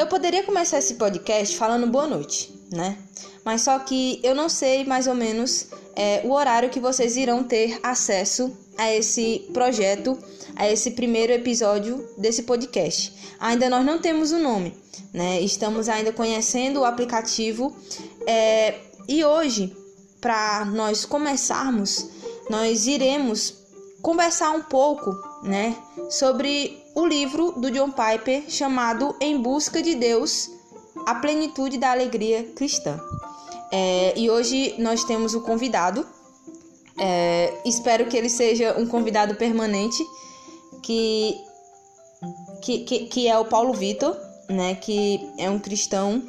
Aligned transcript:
Eu 0.00 0.06
poderia 0.06 0.42
começar 0.42 0.78
esse 0.78 0.94
podcast 0.94 1.54
falando 1.58 1.86
boa 1.86 2.06
noite, 2.06 2.58
né? 2.72 2.96
Mas 3.44 3.60
só 3.60 3.78
que 3.80 4.18
eu 4.22 4.34
não 4.34 4.48
sei 4.48 4.82
mais 4.82 5.06
ou 5.06 5.14
menos 5.14 5.66
é, 5.94 6.22
o 6.24 6.32
horário 6.32 6.70
que 6.70 6.80
vocês 6.80 7.18
irão 7.18 7.44
ter 7.44 7.78
acesso 7.82 8.50
a 8.78 8.90
esse 8.90 9.46
projeto, 9.52 10.18
a 10.56 10.66
esse 10.66 10.92
primeiro 10.92 11.34
episódio 11.34 12.08
desse 12.16 12.44
podcast. 12.44 13.12
Ainda 13.38 13.68
nós 13.68 13.84
não 13.84 13.98
temos 13.98 14.32
o 14.32 14.36
um 14.36 14.42
nome, 14.42 14.74
né? 15.12 15.38
Estamos 15.42 15.86
ainda 15.86 16.14
conhecendo 16.14 16.80
o 16.80 16.84
aplicativo 16.86 17.76
é, 18.26 18.76
e 19.06 19.22
hoje, 19.22 19.76
para 20.18 20.64
nós 20.64 21.04
começarmos, 21.04 22.08
nós 22.48 22.86
iremos 22.86 23.54
conversar 24.00 24.52
um 24.52 24.62
pouco, 24.62 25.14
né, 25.42 25.76
sobre 26.08 26.79
o 26.94 27.06
livro 27.06 27.52
do 27.52 27.70
John 27.70 27.90
Piper 27.90 28.44
chamado 28.48 29.14
Em 29.20 29.40
Busca 29.40 29.82
de 29.82 29.94
Deus, 29.94 30.50
a 31.06 31.14
plenitude 31.14 31.78
da 31.78 31.90
alegria 31.90 32.44
cristã. 32.54 33.00
É, 33.72 34.14
e 34.16 34.28
hoje 34.28 34.74
nós 34.78 35.04
temos 35.04 35.34
o 35.34 35.42
convidado. 35.42 36.06
É, 36.98 37.52
espero 37.64 38.06
que 38.06 38.16
ele 38.16 38.28
seja 38.28 38.76
um 38.78 38.86
convidado 38.86 39.34
permanente, 39.36 40.04
que, 40.82 41.34
que, 42.62 42.78
que, 42.80 42.98
que 43.06 43.28
é 43.28 43.38
o 43.38 43.44
Paulo 43.44 43.72
Vitor, 43.72 44.16
né, 44.48 44.74
que 44.74 45.20
é 45.38 45.48
um 45.48 45.58
cristão 45.58 46.22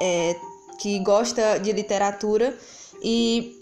é, 0.00 0.34
que 0.80 0.98
gosta 1.00 1.58
de 1.58 1.70
literatura 1.72 2.56
e 3.02 3.59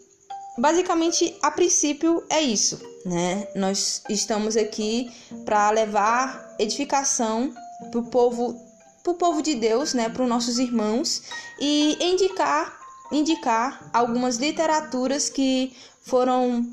basicamente 0.59 1.37
a 1.43 1.51
princípio 1.51 2.25
é 2.29 2.41
isso, 2.41 2.81
né? 3.05 3.49
Nós 3.55 4.03
estamos 4.09 4.57
aqui 4.57 5.11
para 5.45 5.71
levar 5.71 6.57
edificação 6.59 7.55
para 7.91 8.01
o 8.01 8.05
povo 8.05 8.67
para 9.03 9.13
o 9.13 9.15
povo 9.15 9.41
de 9.41 9.55
Deus, 9.55 9.95
né, 9.95 10.09
para 10.09 10.23
os 10.23 10.29
nossos 10.29 10.59
irmãos 10.59 11.23
e 11.59 11.97
indicar 12.01 12.79
indicar 13.11 13.89
algumas 13.93 14.37
literaturas 14.37 15.31
que 15.31 15.73
foram 16.03 16.67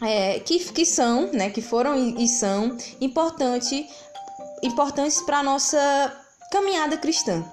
é, 0.00 0.38
que, 0.40 0.58
que 0.72 0.86
são, 0.86 1.30
né, 1.32 1.50
que 1.50 1.60
foram 1.60 1.96
e, 1.96 2.24
e 2.24 2.28
são 2.28 2.76
importante, 3.00 3.86
importantes 4.62 5.20
para 5.20 5.40
a 5.40 5.42
nossa 5.42 5.78
caminhada 6.50 6.96
cristã, 6.96 7.44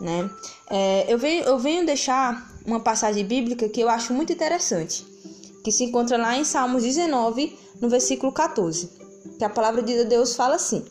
né? 0.00 0.28
É, 0.68 1.06
eu, 1.08 1.16
venho, 1.16 1.44
eu 1.44 1.58
venho 1.58 1.86
deixar 1.86 2.50
uma 2.66 2.80
passagem 2.80 3.24
bíblica 3.24 3.68
que 3.68 3.80
eu 3.80 3.88
acho 3.88 4.12
muito 4.12 4.32
interessante, 4.32 5.06
que 5.62 5.72
se 5.72 5.84
encontra 5.84 6.16
lá 6.16 6.36
em 6.36 6.44
Salmos 6.44 6.82
19, 6.82 7.58
no 7.80 7.88
versículo 7.88 8.32
14, 8.32 8.90
que 9.38 9.44
a 9.44 9.50
palavra 9.50 9.82
de 9.82 10.04
Deus 10.04 10.34
fala 10.34 10.56
assim: 10.56 10.84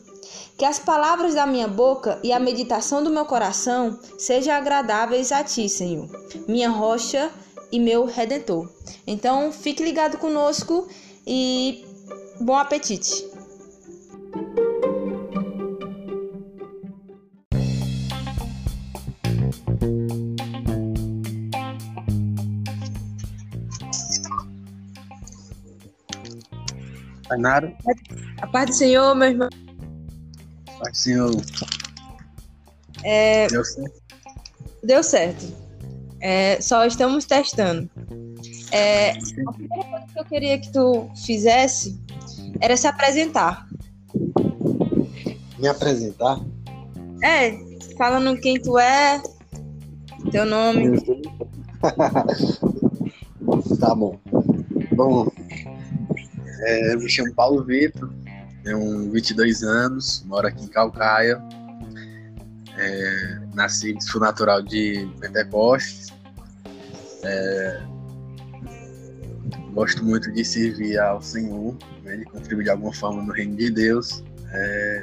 que 0.56 0.64
as 0.64 0.78
palavras 0.78 1.34
da 1.34 1.46
minha 1.46 1.68
boca 1.68 2.18
e 2.22 2.32
a 2.32 2.38
meditação 2.38 3.02
do 3.02 3.10
meu 3.10 3.24
coração 3.24 3.98
sejam 4.18 4.54
agradáveis 4.54 5.32
a 5.32 5.42
ti, 5.42 5.68
Senhor, 5.68 6.08
minha 6.46 6.70
rocha 6.70 7.30
e 7.70 7.80
meu 7.80 8.04
redentor. 8.04 8.68
Então, 9.06 9.50
fique 9.50 9.82
ligado 9.82 10.18
conosco 10.18 10.86
e 11.26 11.84
bom 12.40 12.56
apetite. 12.56 13.31
Tainara. 27.32 27.72
A 28.42 28.46
paz 28.46 28.66
do 28.70 28.76
Senhor, 28.76 29.14
meu 29.14 29.28
irmão. 29.28 29.48
Paz 30.78 30.90
do 30.90 30.96
Senhor. 30.96 31.34
É, 33.04 33.46
Deu 33.48 33.64
certo? 33.64 34.02
deu 34.84 35.02
certo. 35.02 35.62
É, 36.20 36.60
só 36.60 36.84
estamos 36.84 37.24
testando. 37.24 37.88
É, 38.70 39.12
a 39.12 39.52
primeira 39.52 39.84
coisa 39.84 40.06
que 40.12 40.20
eu 40.20 40.24
queria 40.26 40.58
que 40.58 40.70
tu 40.72 41.10
fizesse 41.24 41.98
era 42.60 42.76
se 42.76 42.86
apresentar. 42.86 43.66
Me 45.58 45.68
apresentar? 45.68 46.38
É, 47.24 47.58
falando 47.96 48.38
quem 48.40 48.60
tu 48.60 48.78
é, 48.78 49.22
teu 50.30 50.44
nome. 50.44 51.00
tá 53.80 53.94
bom. 53.94 54.18
Bom, 54.94 55.31
é, 56.62 56.94
eu 56.94 56.98
me 56.98 57.08
chamo 57.08 57.34
Paulo 57.34 57.64
Vitor, 57.64 58.10
tenho 58.62 59.10
22 59.10 59.62
anos, 59.62 60.24
moro 60.26 60.46
aqui 60.46 60.64
em 60.64 60.68
Calcaia. 60.68 61.42
É, 62.76 63.38
nasci, 63.54 63.96
sou 64.00 64.20
natural 64.20 64.62
de 64.62 65.08
Pentecostes. 65.20 66.08
É, 67.24 67.82
gosto 69.72 70.04
muito 70.04 70.30
de 70.32 70.44
servir 70.44 70.98
ao 70.98 71.20
Senhor, 71.20 71.76
né, 72.04 72.16
de 72.16 72.24
contribuir 72.24 72.64
de 72.64 72.70
alguma 72.70 72.92
forma 72.92 73.22
no 73.22 73.32
reino 73.32 73.56
de 73.56 73.70
Deus. 73.70 74.22
É, 74.52 75.02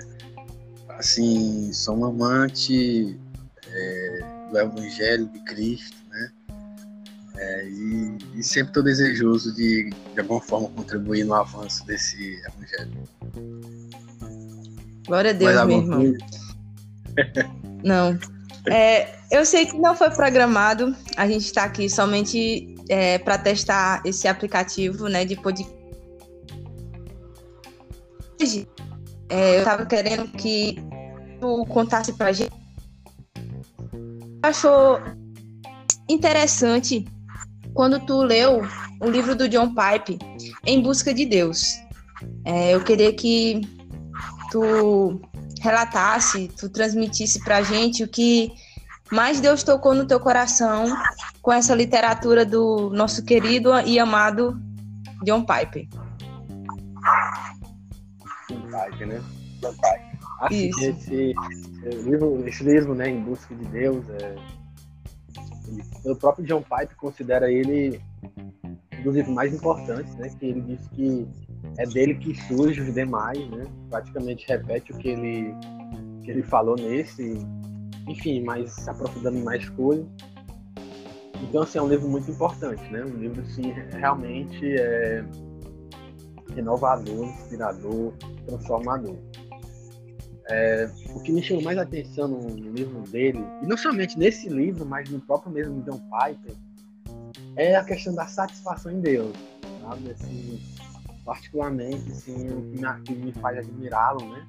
assim, 0.90 1.72
sou 1.74 1.98
um 1.98 2.06
amante 2.06 3.19
é, 3.68 4.19
do 4.50 4.58
Evangelho 4.58 5.28
de 5.28 5.40
Cristo? 5.44 5.99
É, 7.59 7.66
e, 7.68 8.18
e, 8.36 8.44
sempre 8.44 8.70
estou 8.70 8.84
desejoso 8.84 9.53
de, 9.53 9.90
de 10.14 10.20
alguma 10.20 10.40
forma, 10.40 10.70
contribuir 10.70 11.25
no 11.25 11.34
avanço 11.34 11.86
desse 11.86 12.42
Evangelho. 12.47 13.03
Glória 15.06 15.31
a 15.31 15.34
Deus, 15.34 15.66
meu 15.66 15.78
irmão. 15.80 16.14
Não. 17.84 18.18
É, 18.72 19.18
eu 19.31 19.44
sei 19.46 19.66
que 19.66 19.78
não 19.78 19.96
foi 19.96 20.09
programado. 20.12 20.96
A 21.18 21.28
gente 21.28 21.46
está 21.46 21.64
aqui 21.64 21.90
somente 21.90 22.75
é, 22.90 23.18
para 23.18 23.38
testar 23.38 24.02
esse 24.06 24.28
aplicativo, 24.28 25.08
né, 25.08 25.25
de 25.25 25.36
podcast. 25.36 25.74
É, 29.30 29.56
eu 29.56 29.59
estava 29.59 29.86
querendo 29.86 30.28
que 30.34 30.75
tu 31.40 31.66
contasse 31.68 32.14
para 32.14 32.28
a 32.28 32.31
gente. 32.31 32.52
Achou 34.44 35.00
interessante 36.09 37.06
quando 37.79 37.97
tu 37.97 38.22
leu 38.23 38.62
o 39.00 39.09
livro 39.09 39.34
do 39.34 39.47
John 39.47 39.73
Pipe, 39.73 40.19
Em 40.66 40.81
Busca 40.81 41.13
de 41.13 41.25
Deus. 41.25 41.79
É, 42.44 42.75
eu 42.75 42.84
queria 42.84 43.13
que 43.13 43.62
tu 44.51 45.22
relatasse, 45.62 46.50
tu 46.59 46.68
transmitisse 46.68 47.41
para 47.41 47.59
a 47.59 47.62
gente 47.62 48.03
o 48.03 48.07
que 48.09 48.51
mais 49.09 49.39
Deus 49.39 49.63
tocou 49.63 49.95
no 49.95 50.06
teu 50.06 50.19
coração 50.19 50.88
com 51.41 51.53
essa 51.53 51.73
literatura 51.73 52.45
do 52.45 52.89
nosso 52.89 53.23
querido 53.23 53.72
e 53.85 53.97
amado 53.97 54.59
John 55.23 55.45
Piper. 55.45 55.88
John 58.50 58.62
Piper, 58.62 59.07
né? 59.07 59.23
John 59.62 59.72
Piper. 59.72 60.19
Assim. 60.41 60.68
Esse, 60.68 60.85
esse, 60.89 61.34
livro, 62.03 62.45
esse 62.45 62.62
livro, 62.62 62.94
né, 62.94 63.07
Em 63.07 63.22
Busca 63.22 63.56
de 63.56 63.63
Deus, 63.68 64.03
é, 64.22 64.35
o 66.06 66.16
próprio 66.16 66.46
John 66.46 66.62
Piper 66.62 66.96
considera 66.97 67.52
ele 67.52 68.02
um 69.00 69.03
dos 69.03 69.16
livros 69.16 69.34
mais 69.34 69.53
importantes, 69.53 70.13
né? 70.16 70.30
Que 70.40 70.46
ele 70.47 70.62
diz 70.62 70.88
que 70.90 71.28
é 71.78 71.85
dele 71.85 72.16
que 72.16 72.35
surge 72.47 72.81
os 72.81 72.94
demais, 72.94 73.50
né? 73.50 73.66
Praticamente 73.90 74.46
repete 74.47 74.91
o 74.91 74.97
que 74.97 75.09
ele, 75.09 75.53
que 76.24 76.31
ele 76.31 76.44
falou 76.44 76.75
nesse, 76.75 77.38
enfim, 78.07 78.44
mas 78.44 78.72
se 78.72 78.90
aprofundando 78.90 79.38
em 79.38 79.44
mais 79.44 79.68
coisas. 79.69 80.06
Então, 81.41 81.63
assim, 81.63 81.78
é 81.78 81.81
um 81.81 81.88
livro 81.88 82.07
muito 82.07 82.30
importante, 82.30 82.84
né? 82.91 83.03
Um 83.03 83.18
livro, 83.18 83.41
assim, 83.41 83.72
realmente 83.91 84.75
é 84.78 85.24
renovador, 86.53 87.25
inspirador, 87.25 88.13
transformador. 88.46 89.16
É, 90.51 90.90
o 91.13 91.19
que 91.19 91.31
me 91.31 91.44
chamou 91.44 91.63
mais 91.63 91.78
atenção 91.78 92.28
no, 92.28 92.42
no, 92.42 92.72
livro 92.72 93.01
dele, 93.01 93.44
e 93.62 93.68
não 93.68 93.78
somente 93.78 94.18
nesse 94.18 94.50
livro, 94.50 94.84
mas 94.84 95.07
no 95.10 95.19
próprio 95.19 95.51
mesmo 95.51 95.81
John 95.84 96.00
Piper, 96.00 96.56
é 97.56 97.75
a 97.75 97.84
questão 97.84 98.16
da 98.16 98.25
satisfação 98.25 98.92
em 98.92 99.00
Deus, 99.00 99.36
sabe? 99.81 100.10
Assim, 100.12 100.60
particularmente, 101.24 102.12
assim, 102.12 102.48
o 102.48 102.72
que 103.04 103.13
me, 103.13 103.25
me 103.25 103.31
faz 103.34 103.60
admirá-lo, 103.60 104.28
né? 104.28 104.48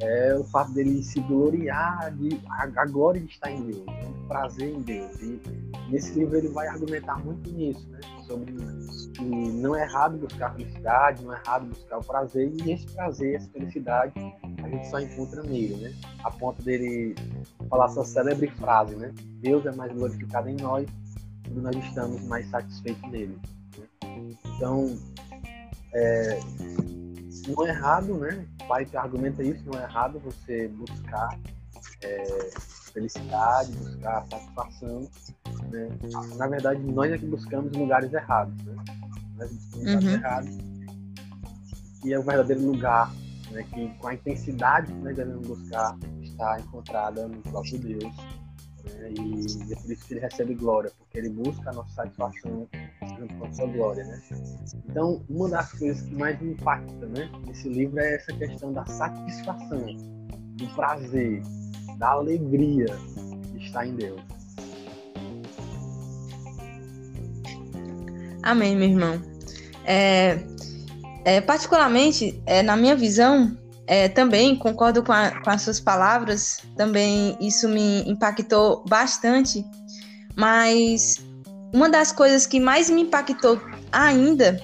É 0.00 0.34
o 0.34 0.44
fato 0.44 0.72
dele 0.72 1.02
se 1.02 1.18
gloriar 1.20 2.14
de 2.14 2.38
a, 2.50 2.84
glória 2.84 3.18
de 3.18 3.30
estar 3.30 3.50
em 3.50 3.62
Deus, 3.62 3.86
né? 3.86 4.12
o 4.24 4.28
prazer 4.28 4.68
em 4.68 4.82
Deus. 4.82 5.18
E 5.22 5.40
nesse 5.88 6.18
livro 6.18 6.36
ele 6.36 6.48
vai 6.48 6.66
argumentar 6.68 7.16
muito 7.24 7.50
nisso, 7.50 7.88
né? 7.88 8.00
Sobre 8.26 8.52
que 9.14 9.24
não 9.24 9.74
é 9.74 9.84
errado 9.84 10.18
buscar 10.18 10.54
felicidade, 10.54 11.24
não 11.24 11.32
é 11.32 11.40
errado 11.42 11.64
buscar 11.64 11.96
o 11.96 12.04
prazer, 12.04 12.52
e 12.62 12.72
esse 12.72 12.86
prazer, 12.88 13.36
essa 13.36 13.48
felicidade, 13.48 14.12
a 14.66 14.68
gente 14.68 14.88
só 14.88 14.98
encontra 14.98 15.42
nele, 15.42 15.76
né? 15.76 15.94
A 16.24 16.30
ponto 16.30 16.60
dele 16.62 17.14
falar 17.70 17.86
essa 17.86 18.04
célebre 18.04 18.48
frase, 18.50 18.96
né? 18.96 19.12
Deus 19.40 19.64
é 19.64 19.72
mais 19.72 19.92
glorificado 19.92 20.48
em 20.48 20.56
nós 20.56 20.86
quando 21.44 21.62
nós 21.62 21.76
estamos 21.76 22.22
mais 22.24 22.48
satisfeitos 22.50 23.10
nele. 23.10 23.38
Né? 23.78 24.36
Então, 24.44 24.98
é, 25.94 26.40
não 27.46 27.66
é 27.66 27.70
errado, 27.70 28.18
né? 28.18 28.44
O 28.62 28.66
pai 28.66 28.84
que 28.84 28.96
argumenta 28.96 29.42
isso, 29.42 29.62
não 29.66 29.78
é 29.78 29.84
errado 29.84 30.18
você 30.18 30.66
buscar 30.68 31.38
é, 32.02 32.50
felicidade, 32.92 33.70
buscar 33.72 34.26
satisfação. 34.26 35.08
Né? 35.70 35.88
Na 36.36 36.48
verdade, 36.48 36.82
nós 36.82 37.12
é 37.12 37.18
que 37.18 37.26
buscamos 37.26 37.70
lugares 37.72 38.12
errados. 38.12 38.54
Né? 38.64 38.74
Nós 39.36 39.52
buscamos 39.52 39.84
lugares 39.84 40.04
uhum. 40.04 40.14
errados. 40.14 40.58
E 42.04 42.12
é 42.12 42.18
o 42.18 42.22
verdadeiro 42.22 42.62
lugar 42.62 43.12
né, 43.50 43.64
que, 43.72 43.88
com 43.98 44.08
a 44.08 44.14
intensidade 44.14 44.92
que 44.92 44.98
nós 44.98 45.16
devemos 45.16 45.46
buscar, 45.46 45.96
está 46.22 46.60
encontrada 46.60 47.28
no 47.28 47.40
próprio 47.42 47.78
Deus. 47.78 48.16
Né? 48.94 49.12
E 49.18 49.72
é 49.72 49.76
por 49.76 49.92
isso 49.92 50.06
que 50.06 50.14
ele 50.14 50.20
recebe 50.20 50.54
glória, 50.54 50.90
porque 50.98 51.18
ele 51.18 51.30
busca 51.30 51.70
a 51.70 51.72
nossa 51.72 51.90
satisfação 51.90 52.68
junto 53.18 53.34
com 53.34 53.46
a 53.46 53.52
sua 53.52 53.66
glória. 53.66 54.04
Né? 54.04 54.22
Então, 54.88 55.24
uma 55.28 55.48
das 55.48 55.72
coisas 55.72 56.02
que 56.02 56.14
mais 56.14 56.40
me 56.40 56.52
impacta 56.52 57.06
né, 57.06 57.30
nesse 57.46 57.68
livro 57.68 57.98
é 57.98 58.14
essa 58.16 58.32
questão 58.32 58.72
da 58.72 58.84
satisfação, 58.86 59.86
do 60.56 60.66
prazer, 60.74 61.42
da 61.98 62.10
alegria 62.10 62.86
que 63.52 63.64
está 63.64 63.86
em 63.86 63.94
Deus. 63.94 64.20
Amém, 68.42 68.76
meu 68.76 68.88
irmão. 68.88 69.20
É, 69.84 70.38
é, 71.26 71.40
particularmente, 71.40 72.40
é, 72.46 72.62
na 72.62 72.76
minha 72.76 72.94
visão, 72.94 73.58
é, 73.84 74.08
também 74.08 74.54
concordo 74.54 75.02
com, 75.02 75.10
a, 75.10 75.32
com 75.42 75.50
as 75.50 75.62
suas 75.62 75.80
palavras, 75.80 76.58
também 76.76 77.36
isso 77.40 77.68
me 77.68 78.08
impactou 78.08 78.84
bastante, 78.88 79.66
mas 80.36 81.16
uma 81.74 81.90
das 81.90 82.12
coisas 82.12 82.46
que 82.46 82.60
mais 82.60 82.88
me 82.88 83.02
impactou 83.02 83.60
ainda 83.90 84.60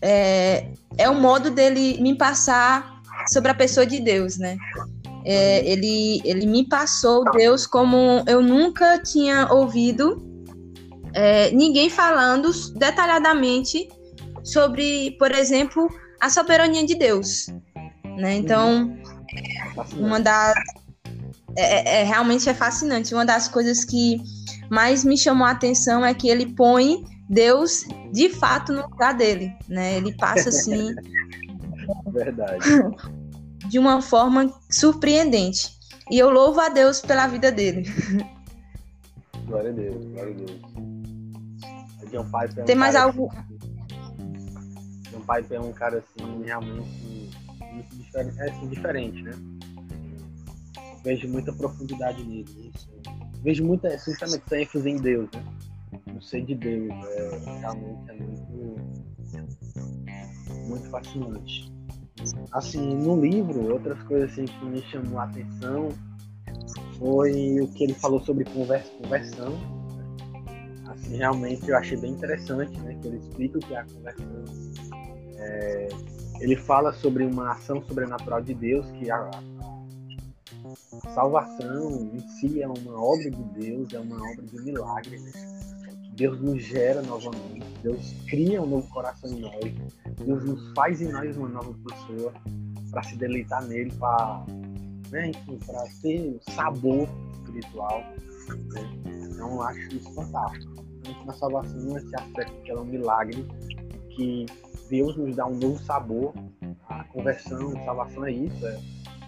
é, 0.00 0.68
é 0.96 1.10
o 1.10 1.14
modo 1.14 1.50
dele 1.50 2.00
me 2.00 2.16
passar 2.16 3.02
sobre 3.30 3.50
a 3.50 3.54
pessoa 3.54 3.84
de 3.84 4.00
Deus, 4.00 4.38
né? 4.38 4.56
É, 5.26 5.70
ele, 5.70 6.22
ele 6.24 6.46
me 6.46 6.66
passou 6.66 7.30
Deus 7.32 7.66
como 7.66 8.24
eu 8.26 8.40
nunca 8.40 8.98
tinha 9.02 9.52
ouvido 9.52 10.16
é, 11.12 11.50
ninguém 11.50 11.90
falando 11.90 12.50
detalhadamente 12.74 13.86
sobre, 14.42 15.12
por 15.18 15.32
exemplo, 15.32 15.88
a 16.20 16.28
soberania 16.28 16.84
de 16.84 16.94
Deus. 16.94 17.46
Né? 18.04 18.36
Então, 18.36 18.96
uma 19.96 20.20
das. 20.20 20.54
É, 21.56 21.62
é, 21.62 22.00
é, 22.00 22.04
realmente 22.04 22.48
é 22.48 22.54
fascinante. 22.54 23.14
Uma 23.14 23.24
das 23.24 23.48
coisas 23.48 23.84
que 23.84 24.20
mais 24.70 25.04
me 25.04 25.18
chamou 25.18 25.46
a 25.46 25.50
atenção 25.50 26.04
é 26.04 26.14
que 26.14 26.28
ele 26.28 26.54
põe 26.54 27.04
Deus 27.28 27.84
de 28.12 28.28
fato 28.28 28.72
no 28.72 28.82
lugar 28.82 29.14
dele. 29.14 29.52
Né? 29.68 29.96
Ele 29.96 30.14
passa 30.16 30.48
assim. 30.50 30.94
Verdade. 32.12 32.64
De 33.68 33.78
uma 33.78 34.00
forma 34.00 34.52
surpreendente. 34.70 35.78
E 36.10 36.18
eu 36.18 36.28
louvo 36.30 36.60
a 36.60 36.68
Deus 36.68 37.00
pela 37.00 37.26
vida 37.26 37.52
dele. 37.52 37.88
Glória 39.46 39.70
a 39.70 39.72
Deus, 39.72 40.04
glória 40.06 40.32
a 40.32 40.36
Deus. 40.36 40.60
Tem 42.66 42.74
mais 42.74 42.96
algo? 42.96 43.30
John 45.10 45.20
Piper 45.20 45.58
é 45.58 45.60
um 45.60 45.72
cara 45.72 45.98
assim, 45.98 46.42
realmente 46.44 47.30
diferente, 47.92 48.40
é, 48.40 48.50
assim, 48.50 48.68
diferente, 48.68 49.22
né? 49.22 49.32
Vejo 51.02 51.28
muita 51.28 51.52
profundidade 51.52 52.22
nele. 52.24 52.72
Isso. 52.74 52.90
Vejo 53.42 53.64
muita, 53.64 53.96
sinceramente, 53.98 54.42
essa 54.46 54.60
ênfase 54.60 54.90
em 54.90 54.96
Deus, 54.96 55.28
né? 55.32 55.44
No 56.12 56.22
ser 56.22 56.44
de 56.44 56.54
Deus. 56.54 56.90
É, 56.90 57.58
realmente 57.60 58.10
é 58.10 58.14
muito, 58.14 58.76
muito 60.68 60.90
fascinante. 60.90 61.72
Assim, 62.52 62.96
no 62.96 63.20
livro, 63.20 63.72
outras 63.72 64.02
coisas 64.02 64.30
assim, 64.32 64.44
que 64.44 64.64
me 64.66 64.82
chamou 64.82 65.18
a 65.18 65.24
atenção 65.24 65.88
foi 66.98 67.60
o 67.60 67.68
que 67.68 67.84
ele 67.84 67.94
falou 67.94 68.20
sobre 68.20 68.44
conversão 68.44 69.80
assim, 71.10 71.16
realmente 71.16 71.68
eu 71.68 71.76
achei 71.76 71.96
bem 71.96 72.12
interessante, 72.12 72.78
né? 72.80 72.96
Que 73.00 73.08
ele 73.08 73.16
explica 73.16 73.58
o 73.58 73.60
que 73.60 73.74
é 73.74 73.78
a 73.78 73.84
conversão. 73.84 74.44
É, 75.40 75.88
ele 76.40 76.56
fala 76.56 76.92
sobre 76.92 77.24
uma 77.24 77.52
ação 77.52 77.82
sobrenatural 77.82 78.40
de 78.40 78.54
Deus, 78.54 78.90
que 78.92 79.10
a, 79.10 79.16
a 79.18 81.10
salvação 81.14 82.10
em 82.14 82.20
si 82.28 82.62
é 82.62 82.68
uma 82.68 83.02
obra 83.02 83.30
de 83.30 83.42
Deus, 83.58 83.92
é 83.92 83.98
uma 83.98 84.16
obra 84.16 84.42
de 84.42 84.62
milagre. 84.62 85.18
Né? 85.18 85.32
Deus 86.12 86.40
nos 86.40 86.62
gera 86.62 87.00
novamente, 87.02 87.66
Deus 87.82 88.14
cria 88.28 88.60
um 88.60 88.66
novo 88.66 88.88
coração 88.90 89.30
em 89.30 89.40
nós, 89.40 89.74
Deus 90.24 90.44
nos 90.44 90.72
faz 90.74 91.00
em 91.00 91.08
nós 91.08 91.36
uma 91.36 91.48
nova 91.48 91.74
pessoa 91.88 92.32
para 92.90 93.02
se 93.04 93.16
deleitar 93.16 93.66
nele, 93.66 93.90
para 93.92 94.44
né, 95.10 95.32
para 95.66 95.84
ter 96.02 96.38
sabor 96.54 97.08
espiritual. 97.32 98.02
Né? 98.72 98.98
Então 99.30 99.54
eu 99.54 99.62
acho 99.62 99.96
isso 99.96 100.12
fantástico 100.12 100.80
na 101.24 101.32
salvação 101.32 101.96
esse 101.96 102.14
aspecto 102.16 102.52
que 102.62 102.70
ela 102.70 102.80
é 102.80 102.82
um 102.82 102.86
milagre, 102.86 103.46
que 104.20 104.46
Deus 104.90 105.16
nos 105.16 105.36
dá 105.36 105.46
um 105.46 105.54
novo 105.54 105.78
sabor. 105.78 106.34
A 106.88 107.04
conversão, 107.04 107.70
a 107.78 107.84
salvação 107.84 108.26
é 108.26 108.32
isso. 108.32 108.66
É 108.66 108.78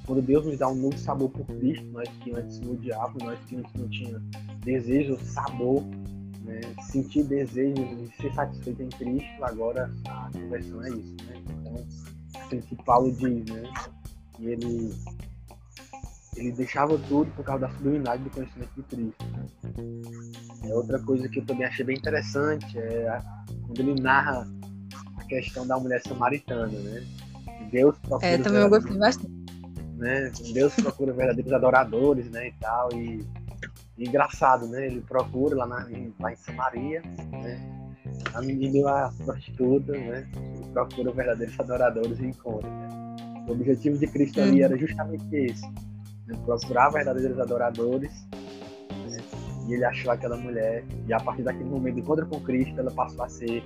quando 0.05 0.21
Deus 0.21 0.45
nos 0.45 0.59
dá 0.59 0.69
um 0.69 0.75
novo 0.75 0.99
sabor 0.99 1.31
por 1.31 1.47
Cristo, 1.47 1.87
nós 1.87 2.09
que 2.23 2.35
antes 2.35 2.59
nos 2.61 2.73
odiávamos, 2.73 3.23
nós 3.23 3.39
que 3.47 3.57
antes 3.57 3.73
não 3.75 3.89
tinha 3.89 4.21
desejo, 4.65 5.17
sabor, 5.21 5.83
né? 6.45 6.61
sentir 6.91 7.23
desejo 7.23 7.75
de 7.75 8.17
ser 8.17 8.35
satisfeito 8.35 8.83
em 8.83 8.89
Cristo, 8.89 9.45
agora 9.45 9.91
a 10.09 10.29
conversão 10.33 10.85
é 10.85 10.91
isso. 10.91 11.17
Né? 11.25 11.43
Então, 11.61 11.87
aquilo 12.43 12.63
que 12.63 12.85
Paulo 12.85 13.13
diz, 13.13 13.45
né? 13.47 13.63
E 14.41 14.47
ele 14.49 14.93
ele 16.37 16.51
deixava 16.53 16.99
tudo 17.09 17.31
por 17.33 17.45
causa 17.45 17.67
da 17.67 17.73
sublimidade 17.75 18.25
do 18.25 18.31
conhecimento 18.31 18.73
de 18.75 18.83
Cristo. 18.83 19.25
Né? 19.27 20.69
É 20.69 20.75
outra 20.75 20.99
coisa 20.99 21.29
que 21.29 21.39
eu 21.39 21.47
também 21.47 21.67
achei 21.67 21.85
bem 21.85 21.97
interessante 21.97 22.77
é 22.77 23.21
quando 23.67 23.81
ele 23.81 24.01
narra 24.01 24.47
a 25.23 25.27
questão 25.27 25.67
da 25.67 25.79
mulher 25.79 26.03
samaritana, 26.03 26.79
né? 26.79 27.05
Deus 27.71 27.97
procura 27.99 28.27
é, 28.27 28.39
também 28.39 28.61
eu 28.61 28.69
gostei 28.69 28.99
bastante. 28.99 29.43
Né? 29.97 30.33
Deus 30.53 30.75
procura 30.75 31.13
verdadeiros 31.13 31.53
adoradores, 31.53 32.29
né, 32.31 32.49
e 32.49 32.53
tal 32.61 32.93
e, 32.93 33.25
e 33.97 34.09
engraçado, 34.09 34.67
né? 34.67 34.87
Ele 34.87 35.01
procura 35.01 35.57
lá, 35.57 35.67
na, 35.67 35.87
lá 36.21 36.33
em 36.33 36.37
Samaria, 36.37 37.03
né? 37.31 37.61
A 38.35 38.43
menina 38.43 39.07
a 39.07 39.13
prostituta, 39.25 39.93
né? 39.93 40.29
Ele 40.57 40.67
procura 40.73 41.13
verdadeiros 41.13 41.59
adoradores 41.59 42.19
e 42.19 42.27
encontra. 42.27 42.69
Né? 42.69 42.89
O 43.49 43.53
objetivo 43.53 43.97
de 43.97 44.07
Cristo 44.07 44.41
hum. 44.41 44.45
ali 44.45 44.63
era 44.63 44.77
justamente 44.77 45.25
esse 45.35 45.67
né? 46.27 46.37
procurar 46.45 46.91
verdadeiros 46.91 47.39
adoradores. 47.39 48.13
Né? 49.09 49.23
E 49.69 49.75
ele 49.75 49.85
achou 49.85 50.11
aquela 50.11 50.37
mulher, 50.37 50.85
e 51.07 51.13
a 51.13 51.21
partir 51.21 51.43
daquele 51.43 51.71
momento, 51.71 52.01
encontro 52.01 52.27
com 52.27 52.41
Cristo, 52.41 52.79
ela 52.81 52.91
passou 52.91 53.25
a 53.25 53.29
ser 53.29 53.63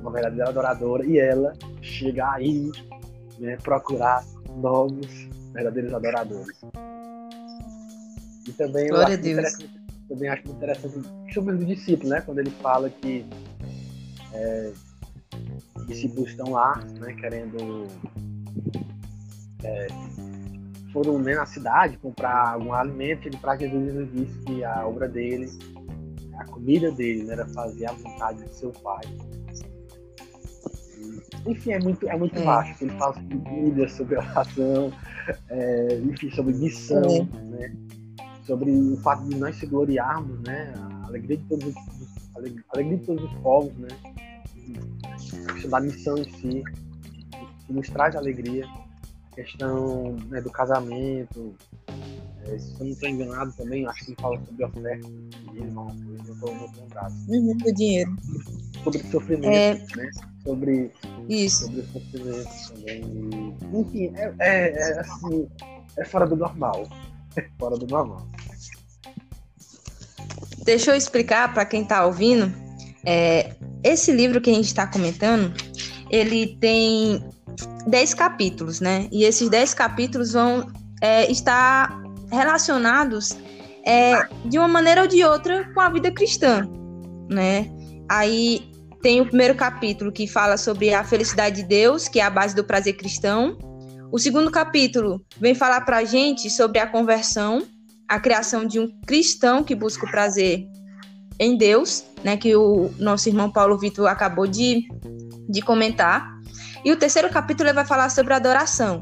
uma 0.00 0.10
verdadeira 0.10 0.48
adoradora, 0.48 1.04
e 1.04 1.18
ela 1.18 1.52
chega 1.80 2.30
aí 2.32 2.70
né, 3.38 3.56
procurar 3.62 4.24
novos 4.56 5.06
verdadeiros 5.52 5.92
adoradores. 5.92 6.58
E 8.46 8.52
também 8.52 8.88
Glória 8.88 9.14
eu 9.14 9.18
acho, 9.18 9.28
interessante, 9.28 9.70
também 10.08 10.28
acho 10.28 10.48
interessante 10.48 11.34
sobre 11.34 11.54
o 11.54 11.64
discípulo, 11.64 12.10
né? 12.10 12.20
Quando 12.20 12.38
ele 12.38 12.50
fala 12.50 12.88
que 12.88 13.26
é, 14.32 14.72
discípulos 15.86 16.30
estão 16.30 16.52
lá, 16.52 16.76
né, 17.00 17.12
querendo 17.14 17.86
é, 19.64 19.86
foram 20.92 21.18
né, 21.18 21.34
na 21.34 21.46
cidade 21.46 21.98
comprar 21.98 22.54
algum 22.54 22.72
alimento, 22.72 23.26
ele 23.26 23.36
para 23.36 23.56
Jesus 23.56 23.84
Jesus 23.84 24.08
disse 24.12 24.38
que 24.44 24.64
a 24.64 24.86
obra 24.86 25.08
dele, 25.08 25.46
a 26.38 26.44
comida 26.46 26.90
dele, 26.90 27.24
né, 27.24 27.34
era 27.34 27.46
fazer 27.48 27.86
a 27.86 27.92
vontade 27.92 28.44
de 28.44 28.54
seu 28.54 28.70
pai. 28.70 29.04
Enfim, 31.46 31.72
é 31.72 31.78
muito, 31.78 32.08
é 32.08 32.16
muito 32.16 32.38
é. 32.38 32.42
vasto. 32.42 32.82
Ele 32.82 32.92
fala 32.98 33.14
sobre 33.14 33.36
Bíblia, 33.36 33.88
sobre 33.88 34.16
oração, 34.16 34.92
é, 35.48 36.00
enfim, 36.04 36.30
sobre 36.30 36.54
missão, 36.54 37.28
né? 37.50 37.72
sobre 38.44 38.70
o 38.70 38.96
fato 38.98 39.28
de 39.28 39.36
nós 39.36 39.56
se 39.56 39.66
gloriarmos, 39.66 40.40
né? 40.42 40.72
A 41.02 41.06
alegria 41.06 41.36
de 41.36 41.44
todos 41.44 41.66
os, 41.66 41.76
a 42.34 42.38
alegria 42.74 42.98
de 42.98 43.06
todos 43.06 43.24
os 43.24 43.32
povos, 43.40 43.76
né? 43.78 43.88
A 45.48 45.52
questão 45.52 45.70
da 45.70 45.80
missão 45.80 46.18
em 46.18 46.24
si, 46.24 46.64
que 47.66 47.72
nos 47.72 47.88
traz 47.88 48.14
alegria 48.16 48.66
questão 49.36 50.16
né, 50.28 50.40
do 50.40 50.50
casamento. 50.50 51.54
É, 52.46 52.58
se 52.58 52.72
eu 52.80 52.86
não 52.86 52.92
estou 52.92 53.08
enganado 53.08 53.52
também, 53.52 53.86
acho 53.86 54.04
que 54.04 54.10
ele 54.12 54.20
fala 54.20 54.44
sobre 54.44 54.64
oferta 54.64 55.08
dinheiro, 55.08 55.72
não 55.72 55.88
estou 55.88 56.50
lembrado. 56.80 57.14
Uhum, 57.28 57.56
do 57.56 57.74
dinheiro. 57.74 58.16
Sobre 58.86 59.02
sofrimento, 59.10 59.48
é... 59.48 59.74
né? 59.96 60.10
Sobre, 60.44 60.92
Isso. 61.28 61.64
sobre 61.64 61.82
sofrimento 61.82 62.48
também. 62.68 63.56
Enfim, 63.74 64.12
é, 64.14 64.32
é, 64.38 64.70
é 64.70 65.00
assim, 65.00 65.48
é 65.98 66.04
fora 66.04 66.26
do 66.26 66.36
normal. 66.36 66.88
É 67.38 67.46
fora 67.58 67.76
do 67.76 67.86
normal. 67.86 68.26
Deixa 70.64 70.90
eu 70.90 70.96
explicar 70.96 71.52
para 71.52 71.66
quem 71.66 71.82
está 71.82 72.06
ouvindo. 72.06 72.50
É, 73.04 73.54
esse 73.84 74.10
livro 74.10 74.40
que 74.40 74.48
a 74.48 74.54
gente 74.54 74.68
está 74.68 74.86
comentando, 74.86 75.52
ele 76.08 76.56
tem 76.58 77.22
10 77.86 78.14
capítulos, 78.14 78.80
né? 78.80 79.06
E 79.12 79.24
esses 79.24 79.50
10 79.50 79.74
capítulos 79.74 80.32
vão 80.32 80.66
é, 81.02 81.30
estar 81.30 82.02
relacionados 82.32 83.36
é, 83.84 84.26
de 84.46 84.58
uma 84.58 84.66
maneira 84.66 85.02
ou 85.02 85.06
de 85.06 85.22
outra 85.22 85.70
com 85.74 85.80
a 85.80 85.90
vida 85.90 86.10
cristã, 86.10 86.66
né? 87.28 87.70
Aí 88.08 88.65
tem 89.06 89.20
o 89.20 89.26
primeiro 89.26 89.54
capítulo 89.54 90.10
que 90.10 90.26
fala 90.26 90.56
sobre 90.56 90.92
a 90.92 91.04
felicidade 91.04 91.62
de 91.62 91.68
Deus, 91.68 92.08
que 92.08 92.18
é 92.18 92.24
a 92.24 92.28
base 92.28 92.56
do 92.56 92.64
prazer 92.64 92.96
cristão. 92.96 93.56
O 94.10 94.18
segundo 94.18 94.50
capítulo 94.50 95.24
vem 95.38 95.54
falar 95.54 95.82
para 95.82 95.98
a 95.98 96.04
gente 96.04 96.50
sobre 96.50 96.80
a 96.80 96.88
conversão, 96.88 97.64
a 98.08 98.18
criação 98.18 98.64
de 98.64 98.80
um 98.80 98.88
cristão 99.06 99.62
que 99.62 99.76
busca 99.76 100.04
o 100.04 100.10
prazer 100.10 100.66
em 101.38 101.56
Deus, 101.56 102.04
né, 102.24 102.36
que 102.36 102.56
o 102.56 102.90
nosso 102.98 103.28
irmão 103.28 103.48
Paulo 103.48 103.78
Vitor 103.78 104.08
acabou 104.08 104.44
de, 104.44 104.88
de 105.48 105.62
comentar. 105.62 106.28
E 106.84 106.90
o 106.90 106.96
terceiro 106.96 107.30
capítulo 107.30 107.72
vai 107.72 107.86
falar 107.86 108.08
sobre 108.08 108.34
a 108.34 108.38
adoração, 108.38 109.00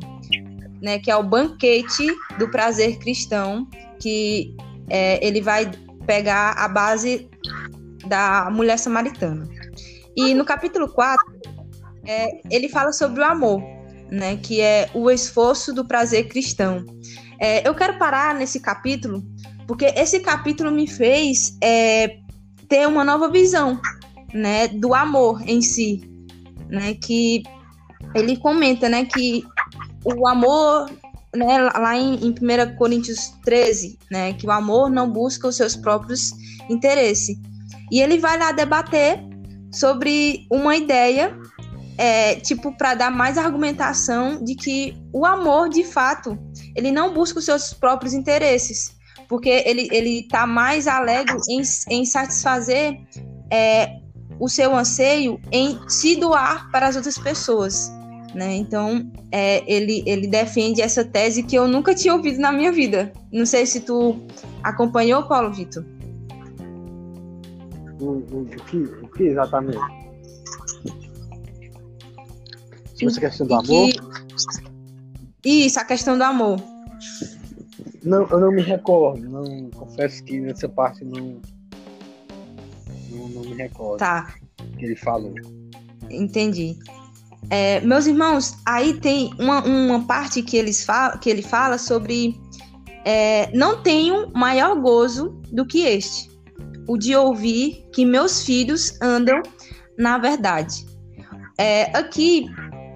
né, 0.82 0.98
que 0.98 1.10
é 1.10 1.16
o 1.16 1.22
banquete 1.22 2.06
do 2.38 2.50
prazer 2.50 2.98
cristão, 2.98 3.66
que 3.98 4.54
é, 4.90 5.26
ele 5.26 5.40
vai 5.40 5.70
pegar 6.06 6.50
a 6.58 6.68
base 6.68 7.26
da 8.06 8.50
mulher 8.52 8.78
samaritana. 8.78 9.53
E 10.16 10.34
no 10.34 10.44
capítulo 10.44 10.88
4, 10.88 11.24
é, 12.06 12.40
ele 12.50 12.68
fala 12.68 12.92
sobre 12.92 13.20
o 13.20 13.24
amor, 13.24 13.62
né, 14.10 14.36
que 14.36 14.60
é 14.60 14.90
o 14.94 15.10
esforço 15.10 15.72
do 15.72 15.84
prazer 15.84 16.28
cristão. 16.28 16.84
É, 17.40 17.66
eu 17.66 17.74
quero 17.74 17.98
parar 17.98 18.34
nesse 18.34 18.60
capítulo, 18.60 19.24
porque 19.66 19.86
esse 19.86 20.20
capítulo 20.20 20.70
me 20.70 20.86
fez 20.86 21.56
é, 21.60 22.18
ter 22.68 22.86
uma 22.86 23.04
nova 23.04 23.28
visão 23.28 23.80
né, 24.32 24.68
do 24.68 24.94
amor 24.94 25.42
em 25.46 25.60
si. 25.62 26.10
Né, 26.68 26.94
que 26.94 27.42
ele 28.14 28.36
comenta 28.36 28.88
né, 28.88 29.04
que 29.04 29.44
o 30.04 30.26
amor 30.26 30.90
né, 31.34 31.58
lá 31.58 31.96
em, 31.96 32.14
em 32.16 32.30
1 32.30 32.76
Coríntios 32.76 33.34
13, 33.44 33.98
né, 34.10 34.32
que 34.32 34.46
o 34.46 34.50
amor 34.50 34.90
não 34.90 35.10
busca 35.10 35.48
os 35.48 35.56
seus 35.56 35.76
próprios 35.76 36.30
interesses. 36.70 37.36
E 37.90 38.00
ele 38.00 38.18
vai 38.18 38.38
lá 38.38 38.52
debater 38.52 39.22
sobre 39.74 40.46
uma 40.50 40.76
ideia, 40.76 41.36
é, 41.98 42.36
tipo, 42.36 42.76
para 42.76 42.94
dar 42.94 43.10
mais 43.10 43.38
argumentação 43.38 44.42
de 44.42 44.54
que 44.54 44.96
o 45.12 45.24
amor, 45.24 45.68
de 45.68 45.84
fato, 45.84 46.38
ele 46.74 46.90
não 46.90 47.12
busca 47.12 47.38
os 47.38 47.44
seus 47.44 47.72
próprios 47.72 48.14
interesses, 48.14 48.96
porque 49.28 49.62
ele, 49.66 49.88
ele 49.92 50.26
tá 50.28 50.46
mais 50.46 50.86
alegre 50.86 51.36
em, 51.48 51.62
em 51.90 52.04
satisfazer 52.04 52.98
é, 53.50 53.98
o 54.38 54.48
seu 54.48 54.74
anseio 54.74 55.40
em 55.52 55.78
se 55.88 56.16
doar 56.16 56.70
para 56.70 56.88
as 56.88 56.96
outras 56.96 57.18
pessoas. 57.18 57.90
Né? 58.34 58.56
Então, 58.56 59.08
é, 59.30 59.62
ele, 59.72 60.02
ele 60.06 60.26
defende 60.26 60.82
essa 60.82 61.04
tese 61.04 61.44
que 61.44 61.56
eu 61.56 61.68
nunca 61.68 61.94
tinha 61.94 62.12
ouvido 62.12 62.40
na 62.40 62.50
minha 62.50 62.72
vida. 62.72 63.12
Não 63.32 63.46
sei 63.46 63.64
se 63.64 63.80
tu 63.80 64.20
acompanhou, 64.62 65.22
Paulo 65.22 65.52
Vitor. 65.52 65.84
O, 68.00 68.04
o, 68.04 68.42
o, 68.42 68.46
que, 68.46 68.76
o 68.76 69.08
que 69.08 69.24
exatamente? 69.24 69.78
Essa 73.02 73.20
questão 73.20 73.46
do 73.46 73.54
amor? 73.54 73.90
Isso, 75.44 75.80
a 75.80 75.84
questão 75.84 76.16
do 76.16 76.24
amor. 76.24 76.60
Não, 78.02 78.26
eu 78.28 78.40
não 78.40 78.52
me 78.52 78.62
recordo. 78.62 79.28
Não, 79.28 79.70
confesso 79.70 80.22
que 80.24 80.40
nessa 80.40 80.68
parte 80.68 81.04
não, 81.04 81.40
não, 83.10 83.28
não 83.28 83.42
me 83.42 83.54
recordo. 83.54 83.98
Tá. 83.98 84.34
Que 84.78 84.86
ele 84.86 84.96
falou. 84.96 85.34
Entendi. 86.10 86.78
É, 87.50 87.80
meus 87.80 88.06
irmãos, 88.06 88.56
aí 88.64 88.94
tem 89.00 89.30
uma, 89.38 89.62
uma 89.64 90.06
parte 90.06 90.42
que, 90.42 90.56
eles 90.56 90.84
fala, 90.84 91.18
que 91.18 91.28
ele 91.28 91.42
fala 91.42 91.76
sobre 91.76 92.38
é, 93.04 93.50
não 93.54 93.82
tenho 93.82 94.30
maior 94.32 94.80
gozo 94.80 95.30
do 95.52 95.66
que 95.66 95.80
este, 95.80 96.30
o 96.86 96.96
de 96.96 97.14
ouvir 97.14 97.84
que 97.92 98.04
meus 98.04 98.44
filhos 98.44 99.00
andam 99.00 99.40
na 99.98 100.18
verdade. 100.18 100.86
É, 101.58 101.96
aqui, 101.96 102.46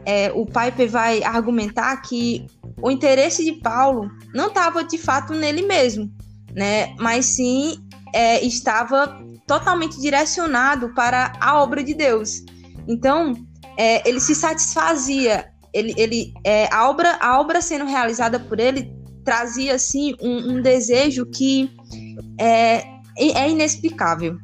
é, 0.04 0.32
o 0.32 0.44
Piper 0.44 0.88
vai 0.88 1.22
argumentar 1.22 1.96
que 2.02 2.46
o 2.80 2.90
interesse 2.90 3.44
de 3.44 3.52
Paulo 3.52 4.10
não 4.34 4.48
estava 4.48 4.84
de 4.84 4.98
fato 4.98 5.32
nele 5.32 5.62
mesmo, 5.62 6.10
né? 6.54 6.94
Mas 6.98 7.26
sim 7.26 7.76
é, 8.14 8.44
estava 8.44 9.20
totalmente 9.46 10.00
direcionado 10.00 10.92
para 10.94 11.32
a 11.40 11.62
obra 11.62 11.82
de 11.82 11.94
Deus. 11.94 12.44
Então, 12.86 13.34
é, 13.76 14.06
ele 14.08 14.20
se 14.20 14.34
satisfazia, 14.34 15.50
ele, 15.72 15.94
ele, 15.96 16.34
é, 16.44 16.72
a, 16.72 16.88
obra, 16.88 17.16
a 17.20 17.40
obra 17.40 17.60
sendo 17.60 17.84
realizada 17.84 18.38
por 18.40 18.58
ele 18.58 18.92
trazia 19.24 19.74
assim 19.74 20.14
um, 20.20 20.52
um 20.52 20.62
desejo 20.62 21.26
que 21.26 21.70
é, 22.40 22.82
é 23.18 23.50
inexplicável, 23.50 24.38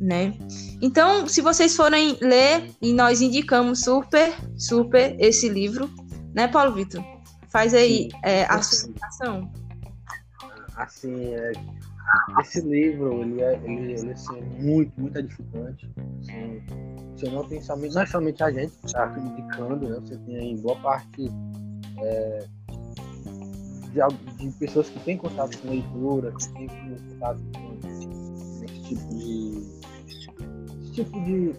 né? 0.00 0.34
Então, 0.80 1.26
se 1.26 1.40
vocês 1.40 1.76
forem 1.76 2.16
ler, 2.20 2.70
e 2.80 2.92
nós 2.92 3.20
indicamos 3.20 3.80
super, 3.80 4.34
super 4.58 5.16
esse 5.18 5.48
livro, 5.48 5.90
né, 6.34 6.48
Paulo 6.48 6.74
Vitor? 6.74 7.02
Faz 7.48 7.72
aí 7.72 8.08
é, 8.22 8.44
a 8.44 8.60
sua 8.60 8.88
indicação. 8.88 9.52
Assim, 10.76 11.34
é, 11.34 11.52
esse 12.40 12.60
livro, 12.60 13.22
ele 13.22 13.40
é, 13.40 13.54
ele, 13.64 13.92
ele 13.92 14.10
é 14.10 14.12
assim, 14.12 14.40
muito, 14.58 14.92
muito 15.00 15.18
edificante. 15.18 15.88
Assim, 16.20 16.62
você 17.16 17.30
não 17.30 17.44
tem 17.44 17.60
somente, 17.60 17.94
não 17.94 18.02
é 18.02 18.06
somente 18.06 18.42
a 18.42 18.50
gente 18.50 18.72
que 18.78 18.86
está 18.86 19.06
indicando, 19.16 19.88
né? 19.88 20.00
Você 20.00 20.16
tem 20.18 20.36
aí 20.36 20.56
boa 20.56 20.76
parte 20.80 21.30
é, 21.98 22.46
de, 23.92 24.00
de, 24.36 24.58
pessoas 24.58 24.88
que 24.88 24.98
têm 25.00 25.16
contato 25.16 25.56
com 25.58 25.70
leitura, 25.70 26.32
que 26.32 26.48
têm 26.54 26.68
contato 26.68 27.40
com 27.54 28.13
tipo 28.84 29.14
de, 29.14 29.62
esse 30.80 30.92
tipo 30.92 31.20
de, 31.24 31.52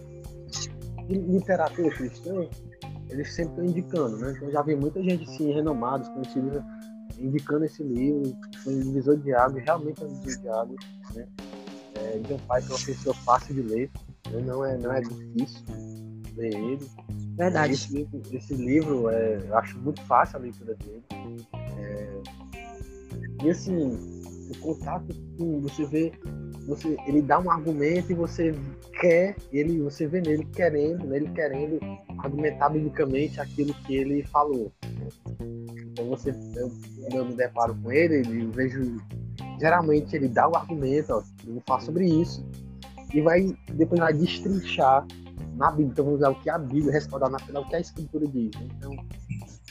de 1.08 1.14
literatura 1.14 1.90
cristã, 1.90 2.48
eles 3.10 3.34
sempre 3.34 3.52
estão 3.52 3.64
indicando, 3.64 4.16
né? 4.18 4.34
Então 4.36 4.50
já 4.50 4.62
vi 4.62 4.74
muita 4.74 5.02
gente 5.02 5.24
assim, 5.24 5.52
renomados, 5.52 6.08
conhecidos 6.08 6.62
indicando 7.18 7.64
esse 7.64 7.82
livro, 7.82 8.36
foi 8.62 8.74
um 8.74 8.80
divisor 8.80 9.16
de 9.16 9.32
água, 9.32 9.60
realmente 9.60 10.02
é 10.02 10.06
um 10.06 10.12
divisor 10.14 10.42
de 10.42 10.48
água, 10.48 10.76
né? 11.14 11.26
É, 11.94 12.18
de 12.18 12.34
um 12.34 12.38
pai 12.40 12.60
que 12.60 12.70
é 12.70 12.74
uma 12.74 12.84
pessoa 12.84 13.14
fácil 13.14 13.54
de 13.54 13.62
ler, 13.62 13.90
né? 14.30 14.40
não, 14.42 14.64
é, 14.64 14.76
não 14.76 14.92
é 14.92 15.00
difícil 15.00 15.64
ler 16.36 16.54
ele. 16.54 16.90
Verdade. 17.36 17.72
Esse 17.72 17.92
livro, 17.92 18.22
esse 18.32 18.54
livro 18.54 19.08
é, 19.08 19.40
eu 19.46 19.56
acho 19.56 19.78
muito 19.78 20.02
fácil 20.02 20.38
a 20.38 20.40
leitura 20.40 20.74
dele. 20.74 21.02
É, 21.78 22.22
e 23.44 23.50
assim, 23.50 23.90
o 24.50 24.58
contato 24.60 25.14
com 25.38 25.60
você 25.60 25.84
vê, 25.86 26.12
você, 26.66 26.96
ele 27.06 27.22
dá 27.22 27.38
um 27.38 27.50
argumento 27.50 28.10
e 28.10 28.14
você 28.14 28.54
quer, 29.00 29.36
ele, 29.52 29.80
você 29.80 30.06
vê 30.06 30.20
nele 30.20 30.44
querendo, 30.46 31.06
nele 31.06 31.28
querendo 31.30 31.78
argumentar 32.18 32.70
biblicamente 32.70 33.40
aquilo 33.40 33.72
que 33.86 33.94
ele 33.94 34.24
falou. 34.24 34.72
Então 35.92 36.08
você, 36.08 36.30
eu, 36.30 36.70
eu 37.12 37.24
me 37.24 37.34
deparo 37.34 37.74
com 37.76 37.92
ele, 37.92 38.42
eu 38.42 38.50
vejo 38.50 38.96
geralmente 39.60 40.14
ele 40.14 40.28
dá 40.28 40.48
o 40.48 40.56
argumento, 40.56 41.12
ó, 41.12 41.22
eu 41.46 41.54
vou 41.54 41.62
falar 41.66 41.80
sobre 41.80 42.06
isso, 42.06 42.44
e 43.14 43.20
vai 43.20 43.56
depois 43.72 44.00
vai 44.00 44.12
destrinchar 44.12 45.06
na 45.56 45.70
Bíblia. 45.70 45.92
Então 45.92 46.04
vamos 46.04 46.20
usar 46.20 46.30
o 46.30 46.40
que 46.40 46.50
a 46.50 46.58
Bíblia 46.58 46.92
respaldar 46.92 47.30
na 47.30 47.38
final, 47.38 47.62
o 47.62 47.68
que 47.68 47.76
a 47.76 47.80
Escritura 47.80 48.26
diz. 48.26 48.50
Né? 48.56 48.68
Então, 48.76 48.92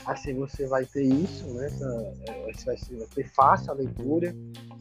assim 0.06 0.34
você 0.34 0.66
vai 0.66 0.84
ter 0.84 1.04
isso, 1.04 1.46
né? 1.54 1.66
Essa, 1.66 2.14
é, 2.28 2.42
vai, 2.64 2.76
ser, 2.76 2.96
vai 2.96 3.08
ser 3.14 3.30
fácil 3.34 3.70
a 3.70 3.74
leitura, 3.74 4.34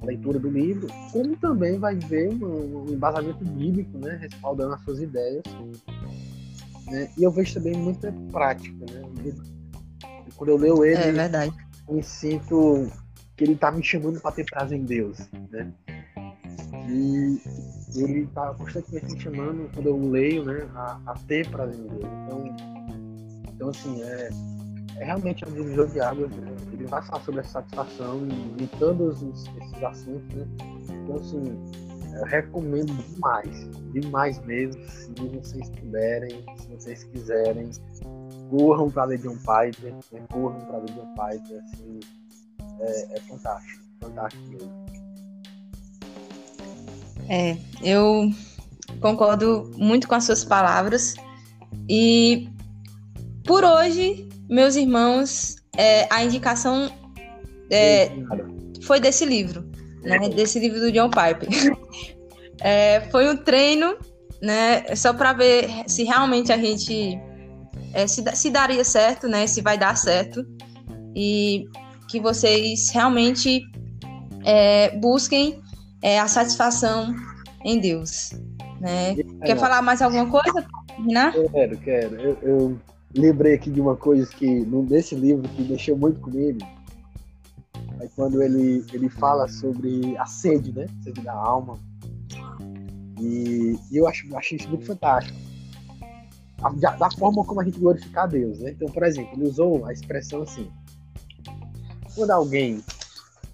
leitura 0.05 0.39
do 0.39 0.49
livro, 0.49 0.87
como 1.11 1.35
também 1.35 1.77
vai 1.79 1.95
ver 1.95 2.29
um, 2.29 2.83
um 2.83 2.93
embasamento 2.93 3.43
bíblico, 3.43 3.97
né? 3.97 4.17
Respaldando 4.21 4.73
as 4.73 4.81
suas 4.83 5.01
ideias. 5.01 5.43
Né? 6.87 7.09
E 7.17 7.23
eu 7.23 7.31
vejo 7.31 7.55
também 7.55 7.75
muita 7.75 8.13
prática, 8.31 8.85
né? 8.91 9.33
Quando 10.35 10.49
eu 10.49 10.57
leio 10.57 10.85
ele, 10.85 11.01
é 11.01 11.11
verdade. 11.11 11.53
me 11.89 12.03
sinto 12.03 12.89
que 13.35 13.43
ele 13.43 13.55
tá 13.55 13.71
me 13.71 13.83
chamando 13.83 14.19
para 14.19 14.31
ter 14.31 14.45
prazer 14.45 14.79
em 14.79 14.83
Deus, 14.83 15.19
né? 15.51 15.71
E 16.89 17.41
ele 17.95 18.27
tá 18.27 18.53
constantemente 18.53 19.13
me 19.13 19.19
chamando, 19.19 19.69
quando 19.73 19.87
eu 19.87 20.09
leio, 20.09 20.43
né, 20.43 20.67
a, 20.75 20.99
a 21.07 21.13
ter 21.27 21.49
prazer 21.49 21.79
em 21.79 21.87
Deus. 21.87 22.03
Então, 22.03 22.55
então 23.53 23.69
assim, 23.69 24.01
é, 24.03 24.29
é 24.99 25.05
realmente 25.05 25.43
um 25.47 25.51
divisor 25.51 25.87
de 25.87 25.99
águas. 25.99 26.31
Né? 26.31 26.55
Ele 26.71 26.85
vai 26.85 27.01
falar 27.03 27.23
sobre 27.23 27.41
essa 27.41 27.61
satisfação 27.61 28.27
em 28.59 28.67
todos 28.79 29.21
os, 29.21 29.45
esses 29.45 29.83
assuntos, 29.83 30.35
né? 30.35 30.47
Então, 30.89 31.15
assim, 31.17 31.43
eu 32.15 32.25
recomendo 32.25 32.93
demais, 32.93 33.69
demais 33.91 34.39
mesmo, 34.45 34.81
se 34.87 35.11
vocês 35.13 35.69
puderem, 35.69 36.45
se 36.57 36.67
vocês 36.69 37.03
quiserem, 37.05 37.69
corram 38.49 38.89
para 38.89 39.05
ler 39.05 39.17
John 39.19 39.37
Piper, 39.37 39.93
né? 40.11 40.21
corram 40.31 40.59
para 40.61 40.77
ler 40.77 40.91
John 40.91 41.13
Piper, 41.13 41.63
assim, 41.63 41.99
é, 42.79 43.17
é 43.17 43.19
fantástico, 43.21 43.83
fantástico 43.99 44.43
mesmo. 44.47 44.85
É, 47.27 47.57
eu 47.81 48.29
concordo 49.01 49.71
muito 49.75 50.07
com 50.07 50.15
as 50.15 50.23
suas 50.23 50.45
palavras 50.45 51.15
e 51.89 52.47
por 53.45 53.63
hoje, 53.63 54.27
meus 54.49 54.75
irmãos, 54.75 55.55
é, 55.77 56.07
a 56.11 56.23
indicação 56.23 56.91
é, 57.69 58.11
foi 58.83 58.99
desse 58.99 59.25
livro, 59.25 59.69
né? 60.03 60.29
Desse 60.29 60.59
livro 60.59 60.79
do 60.79 60.91
John 60.91 61.09
Piper. 61.09 61.49
É, 62.61 63.01
foi 63.11 63.29
um 63.29 63.35
treino, 63.35 63.97
né? 64.41 64.95
Só 64.95 65.13
para 65.13 65.33
ver 65.33 65.69
se 65.87 66.03
realmente 66.03 66.53
a 66.53 66.57
gente 66.57 67.19
é, 67.93 68.07
se, 68.07 68.23
se 68.33 68.49
daria 68.49 68.83
certo, 68.83 69.27
né? 69.27 69.45
Se 69.45 69.61
vai 69.61 69.77
dar 69.77 69.95
certo 69.97 70.43
e 71.13 71.65
que 72.07 72.19
vocês 72.19 72.89
realmente 72.91 73.61
é, 74.45 74.95
busquem 74.97 75.61
é, 76.01 76.19
a 76.19 76.27
satisfação 76.27 77.13
em 77.63 77.79
Deus. 77.79 78.31
Né? 78.79 79.15
Quer 79.43 79.57
falar 79.57 79.81
mais 79.81 80.01
alguma 80.01 80.29
coisa? 80.29 80.65
Né? 80.99 81.33
Quero, 81.51 81.77
quero. 81.77 82.15
Eu, 82.21 82.37
eu, 82.41 82.79
lembrei 83.15 83.55
aqui 83.55 83.69
de 83.71 83.79
uma 83.81 83.95
coisa 83.95 84.27
que 84.27 84.65
nesse 84.65 85.15
livro 85.15 85.47
que 85.49 85.63
mexeu 85.63 85.97
muito 85.97 86.19
comigo. 86.19 86.59
É 87.99 88.07
quando 88.15 88.41
ele, 88.41 88.83
ele 88.93 89.09
fala 89.09 89.47
sobre 89.47 90.17
a 90.17 90.25
sede, 90.25 90.71
né? 90.73 90.85
Sede 91.03 91.21
da 91.21 91.33
alma. 91.33 91.79
E, 93.19 93.79
e 93.89 93.97
eu 93.97 94.07
acho, 94.07 94.35
achei 94.35 94.57
isso 94.57 94.69
muito 94.69 94.85
fantástico. 94.85 95.37
Da, 96.79 96.95
da, 96.95 97.11
forma 97.11 97.43
como 97.45 97.61
a 97.61 97.63
gente 97.63 97.79
glorificar 97.79 98.25
a 98.25 98.27
Deus, 98.27 98.59
né? 98.59 98.71
Então, 98.71 98.87
por 98.89 99.03
exemplo, 99.03 99.33
ele 99.35 99.47
usou 99.47 99.85
a 99.85 99.93
expressão 99.93 100.41
assim: 100.41 100.69
quando 102.15 102.31
alguém 102.31 102.83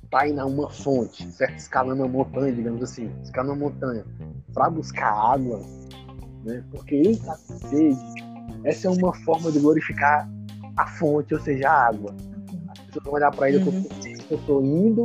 está 0.04 0.28
indo 0.28 0.40
a 0.40 0.46
uma 0.46 0.70
fonte, 0.70 1.30
certo? 1.32 1.58
escalando 1.58 2.04
uma 2.04 2.08
montanha, 2.08 2.54
digamos 2.54 2.82
assim, 2.84 3.12
escalando 3.24 3.54
uma 3.54 3.70
montanha 3.70 4.06
para 4.54 4.70
buscar 4.70 5.12
água, 5.12 5.62
né? 6.44 6.64
porque 6.72 6.96
ele 6.96 7.12
está 7.12 7.38
com 7.38 7.58
sede, 7.70 8.31
essa 8.64 8.88
é 8.88 8.90
uma 8.92 9.14
forma 9.24 9.52
de 9.52 9.60
glorificar 9.60 10.30
a 10.78 10.88
fonte, 10.88 11.34
ou 11.34 11.40
seja, 11.40 11.70
a 11.70 11.88
água. 11.88 12.16
As 12.70 12.80
pessoas 12.80 13.06
vão 13.06 13.14
olhar 13.14 13.32
para 13.32 13.50
ele, 13.50 13.64
uhum. 13.64 13.86
eu 14.30 14.38
estou 14.38 14.64
indo 14.64 15.04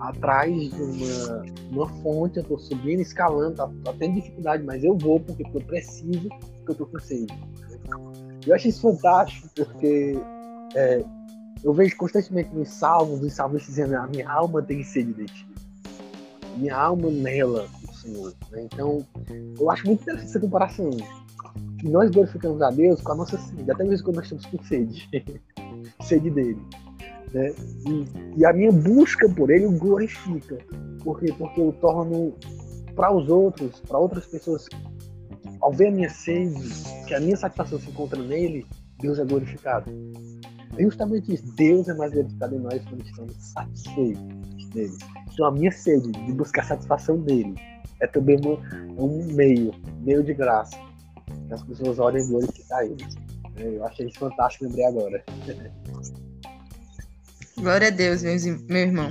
atrás 0.00 0.52
de 0.52 0.82
uma, 0.82 1.44
uma 1.72 1.88
fonte, 2.02 2.36
eu 2.36 2.42
estou 2.42 2.58
subindo, 2.58 3.00
escalando, 3.00 3.56
tá, 3.56 3.70
tá 3.84 3.94
tendo 3.98 4.14
dificuldade, 4.14 4.62
mas 4.62 4.84
eu 4.84 4.96
vou 4.96 5.20
porque, 5.20 5.42
eu 5.42 5.60
preciso, 5.62 6.28
porque 6.28 6.68
eu 6.68 6.72
estou 6.72 6.86
com 6.86 6.98
sede. 7.00 7.34
Eu 8.46 8.54
acho 8.54 8.68
isso 8.68 8.82
fantástico, 8.82 9.48
porque 9.54 10.18
é, 10.74 11.04
eu 11.62 11.72
vejo 11.72 11.96
constantemente 11.96 12.54
nos 12.54 12.68
salmos, 12.68 13.22
os 13.22 13.32
salmos 13.32 13.64
dizendo: 13.64 13.96
a 13.96 14.06
minha 14.06 14.30
alma 14.30 14.62
tem 14.62 14.82
sede 14.82 15.12
de 15.14 15.24
ti. 15.24 15.48
Minha 16.56 16.76
alma 16.76 17.10
nela, 17.10 17.66
o 17.88 17.94
Senhor. 17.94 18.34
Né? 18.50 18.62
Então, 18.64 19.04
eu 19.58 19.70
acho 19.70 19.86
muito 19.86 20.02
interessante 20.02 20.28
essa 20.28 20.40
comparação. 20.40 20.90
Que 21.84 21.90
nós 21.90 22.10
glorificamos 22.10 22.62
a 22.62 22.70
Deus 22.70 23.02
com 23.02 23.12
a 23.12 23.14
nossa 23.14 23.36
sede, 23.36 23.70
até 23.70 23.84
mesmo 23.84 24.06
quando 24.06 24.16
nós 24.16 24.24
estamos 24.24 24.46
com 24.46 24.64
sede. 24.64 25.06
sede 26.00 26.30
dele. 26.30 26.58
Né? 27.34 27.52
E, 27.86 28.38
e, 28.40 28.46
a 28.46 28.54
minha 28.54 28.72
busca 28.72 29.28
por 29.28 29.50
ele 29.50 29.66
o 29.66 29.78
glorifica. 29.78 30.56
Por 31.02 31.20
quê? 31.20 31.34
Porque 31.36 31.60
eu 31.60 31.72
torno 31.82 32.32
para 32.96 33.14
os 33.14 33.28
outros, 33.28 33.80
para 33.80 33.98
outras 33.98 34.24
pessoas, 34.24 34.66
ao 35.60 35.74
ver 35.74 35.88
a 35.88 35.90
minha 35.90 36.08
sede, 36.08 36.58
que 37.06 37.12
a 37.12 37.20
minha 37.20 37.36
satisfação 37.36 37.78
se 37.78 37.90
encontra 37.90 38.22
nele, 38.22 38.66
Deus 38.98 39.18
é 39.18 39.24
glorificado. 39.26 39.92
É 40.78 40.82
justamente 40.84 41.34
isso. 41.34 41.54
Deus 41.54 41.86
é 41.86 41.92
mais 41.92 42.14
glorificado 42.14 42.54
em 42.54 42.60
nós 42.60 42.82
quando 42.88 43.04
estamos 43.04 43.36
satisfeitos 43.52 44.70
dele. 44.70 44.96
Então 45.30 45.44
a 45.44 45.52
minha 45.52 45.70
sede 45.70 46.10
de 46.12 46.32
buscar 46.32 46.64
satisfação 46.64 47.18
dele 47.18 47.54
é 48.00 48.06
também 48.06 48.40
um 48.96 49.26
meio, 49.34 49.74
meio 50.00 50.24
de 50.24 50.32
graça. 50.32 50.78
Que 51.46 51.54
as 51.54 51.62
pessoas 51.62 51.98
olhem 51.98 52.22
e 52.22 52.28
glorificar 52.28 52.84
ele. 52.84 53.04
É, 53.56 53.76
eu 53.76 53.84
achei 53.84 54.06
isso 54.06 54.18
fantástico, 54.18 54.64
lembrei 54.64 54.84
agora. 54.86 55.24
Glória 57.56 57.88
a 57.88 57.90
Deus, 57.90 58.22
meu 58.22 58.78
irmão. 58.78 59.10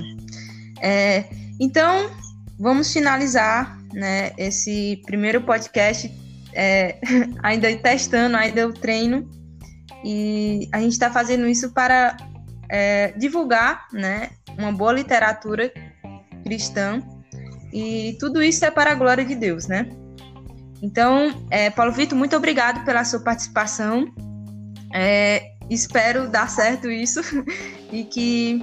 É, 0.80 1.24
então, 1.58 2.10
vamos 2.58 2.92
finalizar 2.92 3.78
né, 3.92 4.32
esse 4.36 5.00
primeiro 5.06 5.42
podcast, 5.42 6.12
é, 6.52 6.98
ainda 7.42 7.74
testando, 7.76 8.36
ainda 8.36 8.68
o 8.68 8.72
treino 8.72 9.28
e 10.04 10.68
a 10.70 10.78
gente 10.80 10.92
está 10.92 11.10
fazendo 11.10 11.48
isso 11.48 11.72
para 11.72 12.16
é, 12.70 13.12
divulgar 13.12 13.86
né, 13.90 14.28
uma 14.58 14.70
boa 14.70 14.92
literatura 14.92 15.72
cristã. 16.44 17.02
E 17.72 18.16
tudo 18.20 18.42
isso 18.42 18.64
é 18.64 18.70
para 18.70 18.92
a 18.92 18.94
glória 18.94 19.24
de 19.24 19.34
Deus, 19.34 19.66
né? 19.66 19.88
Então, 20.84 21.32
é, 21.50 21.70
Paulo 21.70 21.92
Vitor, 21.92 22.16
muito 22.16 22.36
obrigado 22.36 22.84
pela 22.84 23.02
sua 23.06 23.18
participação. 23.18 24.04
É, 24.92 25.54
espero 25.70 26.28
dar 26.28 26.50
certo 26.50 26.90
isso 26.90 27.22
e 27.90 28.04
que 28.04 28.62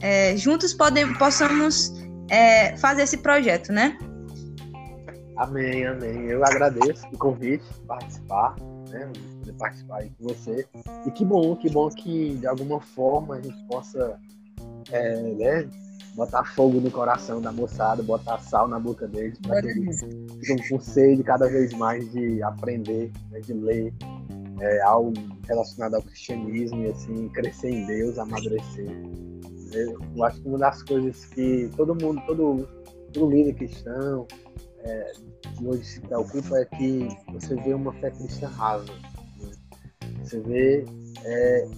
é, 0.00 0.34
juntos 0.34 0.74
possamos 1.18 1.92
é, 2.30 2.74
fazer 2.78 3.02
esse 3.02 3.18
projeto, 3.18 3.70
né? 3.70 3.98
Amém, 5.36 5.86
amém. 5.86 6.24
Eu 6.24 6.42
agradeço 6.42 7.06
o 7.12 7.18
convite, 7.18 7.64
participar, 7.86 8.56
né? 8.88 9.12
poder 9.40 9.52
participar 9.58 9.98
aí 9.98 10.10
com 10.18 10.28
você. 10.28 10.66
E 11.06 11.10
que 11.10 11.22
bom, 11.22 11.54
que 11.54 11.68
bom 11.68 11.90
que 11.90 12.34
de 12.36 12.46
alguma 12.46 12.80
forma 12.80 13.34
a 13.34 13.42
gente 13.42 13.62
possa 13.66 14.18
é, 14.90 15.20
né, 15.20 15.68
botar 16.14 16.44
fogo 16.44 16.80
no 16.80 16.90
coração 16.90 17.40
da 17.40 17.50
moçada, 17.50 18.02
botar 18.02 18.38
sal 18.38 18.68
na 18.68 18.78
boca 18.78 19.06
deles, 19.08 19.38
para 19.38 19.62
que 19.62 19.68
eles 19.68 20.68
com 20.68 20.80
sede 20.80 21.22
cada 21.22 21.48
vez 21.48 21.72
mais 21.72 22.10
de 22.12 22.42
aprender, 22.42 23.10
né, 23.30 23.40
de 23.40 23.52
ler 23.54 23.94
é, 24.60 24.82
algo 24.82 25.12
relacionado 25.46 25.94
ao 25.94 26.02
cristianismo 26.02 26.84
e 26.84 26.90
assim, 26.90 27.28
crescer 27.30 27.70
em 27.70 27.86
Deus, 27.86 28.18
amadurecer. 28.18 28.88
Eu 29.72 30.24
acho 30.24 30.40
que 30.40 30.48
uma 30.48 30.58
das 30.58 30.82
coisas 30.82 31.24
que 31.26 31.70
todo 31.76 31.94
mundo, 31.94 32.22
todo, 32.26 32.68
todo 33.12 33.30
líder 33.30 33.54
cristão, 33.54 34.26
é, 34.80 35.12
que 35.56 35.66
hoje 35.66 35.84
se 35.84 36.00
preocupa 36.00 36.58
é 36.58 36.64
que 36.64 37.08
você 37.32 37.54
vê 37.56 37.72
uma 37.72 37.92
fé 37.94 38.10
cristã 38.10 38.48
rasa. 38.48 38.92
Você 40.22 40.40
vê 40.40 40.84
é, 41.24 41.68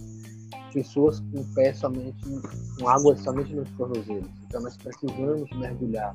pessoas 0.74 1.20
com 1.20 1.44
pé 1.54 1.72
somente, 1.72 2.24
com 2.78 2.88
água 2.88 3.16
somente 3.16 3.54
nos 3.54 3.70
tornozelos. 3.70 4.28
Então 4.46 4.60
nós 4.60 4.76
precisamos 4.76 5.48
mergulhar 5.56 6.14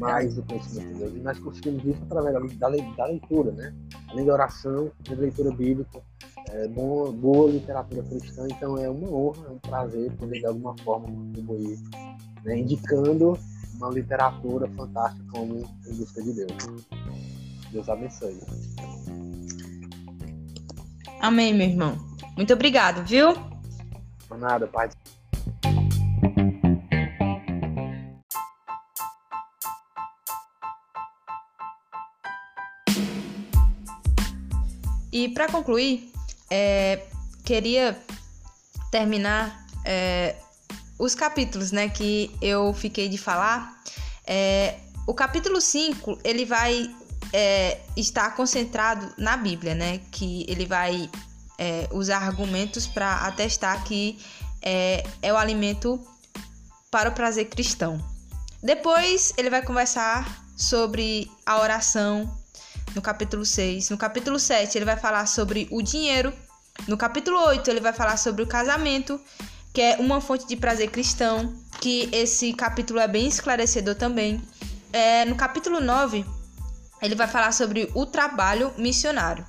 mais 0.00 0.36
no 0.36 0.42
conhecimento 0.42 0.92
de 0.92 0.98
Deus. 0.98 1.14
E 1.14 1.20
nós 1.20 1.38
conseguimos 1.38 1.84
isso 1.84 2.02
através 2.02 2.58
da, 2.58 2.68
da 2.68 3.06
leitura, 3.06 3.52
né? 3.52 3.72
Além 4.08 4.26
da 4.26 4.32
oração, 4.32 4.90
da 5.08 5.14
leitura 5.14 5.54
bíblica, 5.54 6.02
é, 6.50 6.68
boa, 6.68 7.12
boa 7.12 7.50
literatura 7.50 8.02
cristã. 8.02 8.46
Então 8.50 8.76
é 8.76 8.90
uma 8.90 9.08
honra, 9.08 9.46
é 9.46 9.50
um 9.50 9.58
prazer 9.58 10.12
poder 10.16 10.40
de 10.40 10.46
alguma 10.46 10.76
forma 10.78 11.06
contribuir, 11.06 11.78
né? 12.44 12.58
indicando 12.58 13.38
uma 13.76 13.90
literatura 13.90 14.68
fantástica 14.72 15.24
como 15.30 15.64
Em 15.86 15.94
Busca 15.94 16.22
de 16.22 16.32
Deus. 16.32 16.52
Deus 17.70 17.88
abençoe. 17.88 18.40
Amém, 21.20 21.54
meu 21.54 21.68
irmão. 21.68 21.96
Muito 22.36 22.52
obrigado, 22.52 23.04
viu? 23.04 23.55
Por 24.28 24.38
nada, 24.38 24.66
Pai. 24.66 24.90
E 35.12 35.28
para 35.30 35.48
concluir, 35.48 36.12
é, 36.50 37.06
queria 37.44 37.98
terminar 38.90 39.66
é, 39.84 40.36
os 40.98 41.14
capítulos 41.14 41.72
né, 41.72 41.88
que 41.88 42.30
eu 42.42 42.72
fiquei 42.74 43.08
de 43.08 43.16
falar. 43.16 43.82
É, 44.26 44.78
o 45.06 45.14
capítulo 45.14 45.60
5 45.60 46.18
ele 46.22 46.44
vai 46.44 46.94
é, 47.32 47.80
está 47.96 48.30
concentrado 48.30 49.12
na 49.16 49.36
Bíblia, 49.36 49.74
né? 49.74 50.00
Que 50.10 50.44
ele 50.48 50.66
vai 50.66 51.10
é, 51.58 51.88
usar 51.92 52.18
argumentos 52.18 52.86
para 52.86 53.26
atestar 53.26 53.82
que 53.84 54.18
é, 54.62 55.04
é 55.22 55.32
o 55.32 55.36
alimento 55.36 56.00
para 56.90 57.08
o 57.08 57.12
prazer 57.12 57.46
cristão. 57.48 58.02
Depois 58.62 59.32
ele 59.36 59.50
vai 59.50 59.62
conversar 59.62 60.44
sobre 60.56 61.30
a 61.44 61.60
oração 61.60 62.28
no 62.94 63.02
capítulo 63.02 63.44
6. 63.44 63.90
No 63.90 63.98
capítulo 63.98 64.38
7 64.38 64.76
ele 64.76 64.84
vai 64.84 64.96
falar 64.96 65.26
sobre 65.26 65.68
o 65.70 65.82
dinheiro. 65.82 66.32
No 66.88 66.96
capítulo 66.96 67.38
8 67.46 67.70
ele 67.70 67.80
vai 67.80 67.92
falar 67.92 68.16
sobre 68.16 68.42
o 68.42 68.46
casamento, 68.46 69.20
que 69.72 69.80
é 69.80 69.96
uma 69.98 70.20
fonte 70.20 70.46
de 70.46 70.56
prazer 70.56 70.90
cristão, 70.90 71.54
que 71.80 72.08
esse 72.12 72.52
capítulo 72.54 72.98
é 72.98 73.06
bem 73.06 73.26
esclarecedor 73.26 73.94
também. 73.94 74.42
É, 74.92 75.24
no 75.26 75.36
capítulo 75.36 75.80
9 75.80 76.24
ele 77.02 77.14
vai 77.14 77.28
falar 77.28 77.52
sobre 77.52 77.90
o 77.94 78.06
trabalho 78.06 78.72
missionário, 78.78 79.46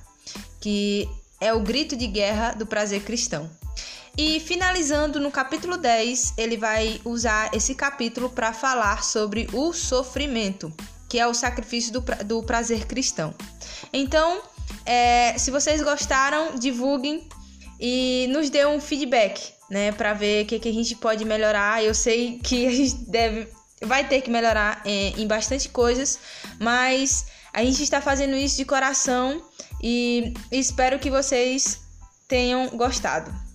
que 0.60 1.08
é 1.40 1.52
o 1.52 1.60
grito 1.60 1.96
de 1.96 2.06
guerra 2.06 2.52
do 2.52 2.66
prazer 2.66 3.02
cristão. 3.02 3.50
E 4.16 4.40
finalizando 4.40 5.20
no 5.20 5.30
capítulo 5.30 5.76
10, 5.76 6.34
ele 6.36 6.56
vai 6.56 7.00
usar 7.04 7.54
esse 7.54 7.74
capítulo 7.74 8.28
para 8.28 8.52
falar 8.52 9.04
sobre 9.04 9.48
o 9.52 9.72
sofrimento, 9.72 10.72
que 11.08 11.20
é 11.20 11.26
o 11.26 11.32
sacrifício 11.32 11.92
do, 11.92 12.02
pra 12.02 12.16
do 12.16 12.42
prazer 12.42 12.86
cristão. 12.86 13.32
Então, 13.92 14.42
é, 14.84 15.38
se 15.38 15.52
vocês 15.52 15.80
gostaram, 15.80 16.56
divulguem 16.56 17.28
e 17.80 18.26
nos 18.30 18.50
dê 18.50 18.66
um 18.66 18.80
feedback, 18.80 19.52
né, 19.70 19.92
para 19.92 20.14
ver 20.14 20.44
o 20.44 20.46
que, 20.48 20.58
que 20.58 20.68
a 20.68 20.72
gente 20.72 20.96
pode 20.96 21.24
melhorar. 21.24 21.84
Eu 21.84 21.94
sei 21.94 22.40
que 22.42 22.66
a 22.66 22.70
gente 22.72 22.96
deve, 23.06 23.48
vai 23.82 24.06
ter 24.06 24.20
que 24.20 24.30
melhorar 24.30 24.82
é, 24.84 25.10
em 25.16 25.28
bastante 25.28 25.68
coisas, 25.68 26.18
mas 26.58 27.26
a 27.52 27.62
gente 27.62 27.82
está 27.82 28.00
fazendo 28.00 28.34
isso 28.34 28.56
de 28.56 28.64
coração 28.64 29.42
e 29.82 30.34
espero 30.50 30.98
que 30.98 31.10
vocês 31.10 31.80
tenham 32.26 32.68
gostado. 32.70 33.47